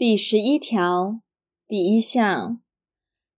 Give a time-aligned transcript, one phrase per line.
[0.00, 1.20] 第十一条
[1.68, 2.62] 第一项，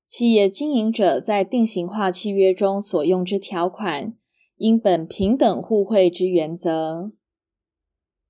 [0.07, 4.17] 企业经营者在定型化契约中所用之条款，
[4.59, 7.11] 应本平等互惠之原则。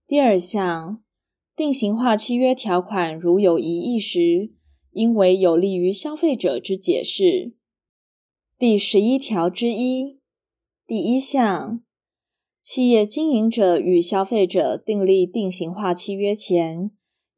[0.06, 1.02] 第二项，
[1.54, 4.54] 定型化契约条款如有疑义时，
[4.92, 7.52] 应为有利于消费者之解释。
[8.56, 10.20] 第十一条之一
[10.86, 11.82] 第一项，
[12.62, 16.92] 企业经营者与消费者订立定型化契约前，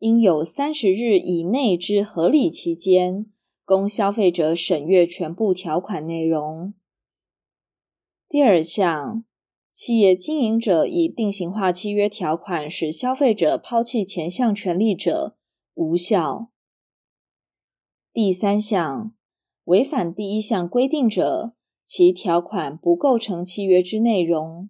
[0.05, 3.25] 应有三十日以内之合理期间，
[3.65, 6.75] 供消费者审阅全部条款内容。
[8.29, 9.25] 第二项，
[9.73, 15.39] 企业经营者以定型化契约条款使消费者抛弃前项权利者，
[15.73, 16.51] 无效。
[18.13, 19.15] 第三项，
[19.65, 24.69] 违反第一项规定者，其条款不构成契约之内容，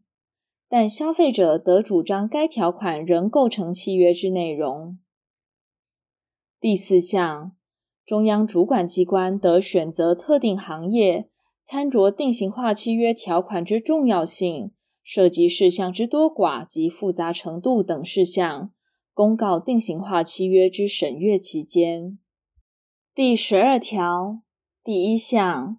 [0.68, 5.00] 但消费者得主张该条款仍构成契约之内容。
[6.64, 7.52] 第四项，
[8.06, 11.28] 中央主管机关得选择特定行业，
[11.62, 18.70] 参酌定型化契约条款之重要性、涉及事项之多寡及复杂程度等事项，
[19.12, 22.18] 公告定型化契约之审阅期间。
[23.14, 24.40] 第十二条
[24.82, 25.76] 第一项，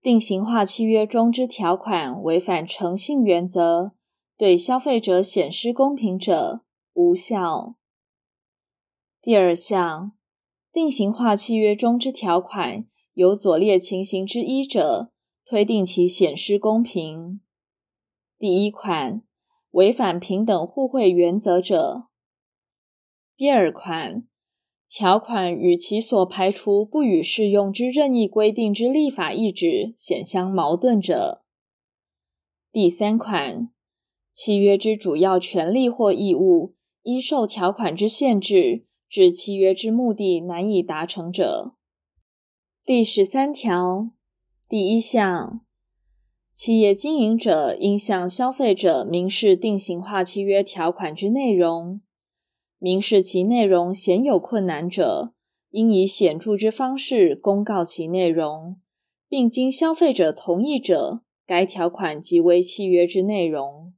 [0.00, 3.92] 定型化契约中之条款违反诚信原则，
[4.38, 6.62] 对消费者显失公平者，
[6.94, 7.74] 无效。
[9.22, 10.10] 第二项，
[10.72, 15.12] 定型化契约中之条款有左列情形之一者，
[15.44, 17.40] 推定其显失公平。
[18.36, 19.22] 第一款，
[19.70, 22.08] 违反平等互惠原则者；
[23.36, 24.26] 第二款，
[24.88, 31.44] 条款与其所排除不予适用之任意规定之立法意旨显相矛盾者；
[32.72, 33.70] 第三款，
[34.32, 41.74] 契约之主要权利或义务因受条款之限制，致契约之目的难以达成者。
[42.82, 44.08] 第十三条
[44.66, 45.60] 第一项，
[46.50, 52.00] 企业经营者应向消费者明示定型化契约条款之内容，
[52.78, 55.34] 明示其内容显有困难者，
[55.68, 58.80] 应以显著之方式公告其内容，
[59.28, 63.92] 并经消费者同意者，该条款即为契约之内容。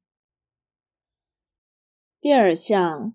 [2.20, 3.14] 第二项。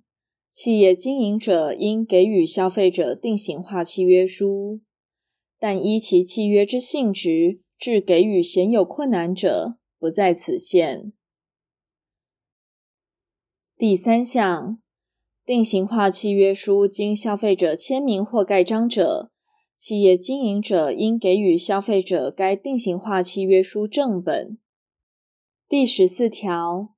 [0.51, 4.81] 企业经营者应给予消费者定型化契约书，
[5.59, 11.13] 但依其契约之性质，致给予显有困难者，不在此限。
[13.77, 14.81] 第三项，
[15.45, 19.31] 定型化契约书经消费者签名或盖章者，
[19.75, 24.57] 企业经营者应给予消费者该定型化契约书正本。
[25.67, 26.95] 第十四条。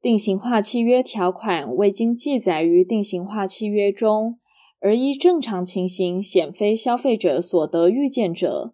[0.00, 4.38] 定型化契约条款未经记载于定型化契约中，
[4.80, 8.72] 而依正常情形显非消费者所得预见者，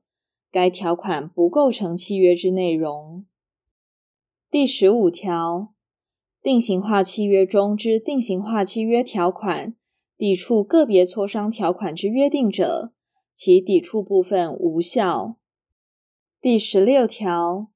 [0.53, 3.27] 该条款不构成契约之内容。
[4.49, 5.73] 第十五条，
[6.41, 9.75] 定型化契约中之定型化契约条款
[10.17, 12.93] 抵触个别磋商条款之约定者，
[13.33, 15.35] 其抵触部分无效。
[16.41, 17.73] 第十六条。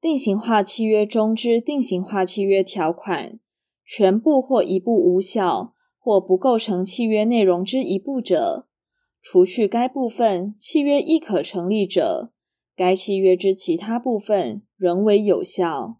[0.00, 3.40] 定型化契约中之定型化契约条款，
[3.84, 8.68] 全部或一部无效，或不构成契约内容之一部者，
[9.20, 12.32] 除去该部分，契约亦可成立者，
[12.76, 15.98] 该契约之其他部分仍为有效。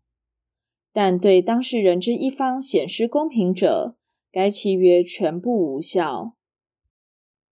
[0.92, 3.96] 但对当事人之一方显失公平者，
[4.30, 6.36] 该契约全部无效。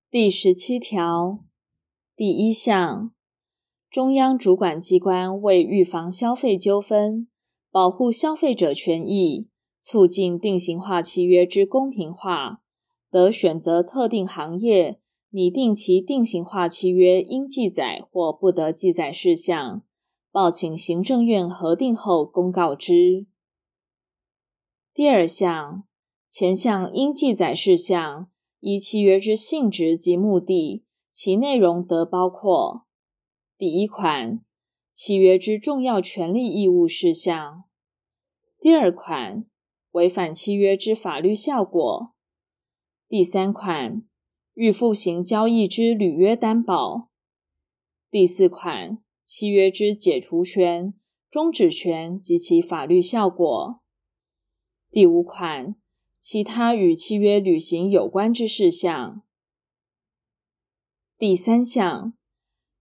[0.09, 1.41] 第十七条
[2.15, 3.16] 第一项。
[3.97, 7.29] 中央主管机关为预防消费纠纷、
[7.71, 9.49] 保护消费者权益、
[9.81, 12.61] 促进定型化契约之公平化，
[13.11, 19.83] 得选择特定行业，拟定其定型化契约应记载或不得记载事项，
[20.31, 23.25] 报请行政院核定后公告之。
[24.93, 25.85] 第二项，
[26.29, 28.29] 前项应记载事项，
[28.61, 32.85] 依契约之性质及目的，其内容得包括。
[33.59, 34.45] 第一款，
[34.93, 37.63] 契约之重要权利义务事项；
[38.61, 39.47] 第二款，
[39.93, 42.13] 违反契约之法律效果；
[43.09, 44.07] 第三款，
[44.53, 47.09] 预付型交易之履约担保；
[48.11, 50.93] 第四款，契约之解除权、
[51.31, 53.81] 终止权及其法律效果；
[54.91, 55.77] 第五款，
[56.21, 59.23] 其他与契约履行有关之事项；
[61.17, 62.13] 第三项。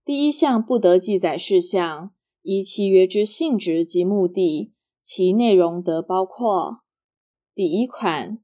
[0.05, 2.11] 第一项不得记载事项，
[2.43, 4.71] 依契约之性质及目的，
[5.01, 6.81] 其内容得包括：
[7.55, 8.37] 第一款，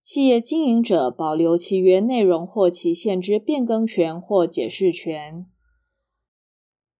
[0.00, 5.46] 企业经营者保留契约内容或期限之变更权或解释权。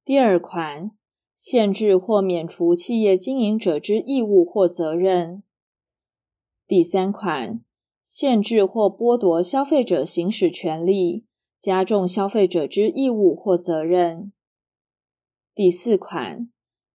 [0.04, 0.92] 第二款，
[1.34, 5.42] 限制或免除企业经营者之义务或责任。
[6.68, 7.64] 第三款，
[8.04, 11.25] 限制或剥夺消费者行使权利，
[11.66, 14.30] 加重消费者之义务或责任。
[15.52, 16.48] 第四款，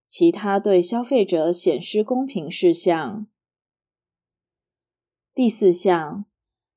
[0.08, 3.28] 其他对消费者显失公平事项。
[5.34, 6.24] 第四项，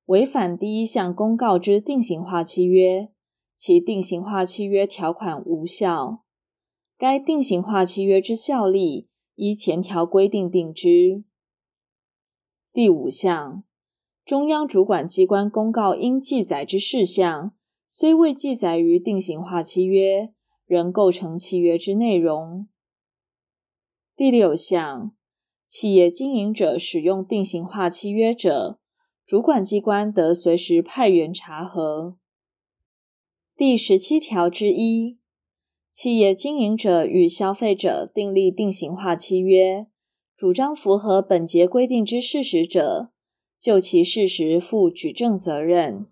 [0.07, 3.13] 违反第一项公告之定型化契约，
[3.55, 6.25] 其定型化契约条款无效。
[6.99, 11.23] 该定型化契约之效力依前条规定定之。
[12.73, 13.63] 第五项，
[14.25, 17.55] 中央主管机关公告应记载之事项，
[17.87, 20.33] 虽未记载于定型化契约，
[20.67, 22.69] 仍构成契约之内容。
[24.17, 25.15] 第六项。
[25.67, 28.79] 企业经营者使用定型化契约者，
[29.27, 32.17] 主管机关得随时派员查核。
[33.57, 35.19] 第十七条之一，
[35.91, 39.89] 企业经营者与消费者订立定型化契约，
[40.37, 43.11] 主张符合本节规定之事实者，
[43.59, 46.07] 就其事实负举证责任。